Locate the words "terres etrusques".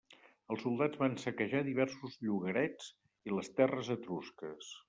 3.61-4.77